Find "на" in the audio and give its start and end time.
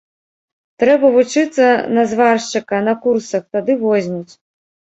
1.99-2.07, 2.89-2.97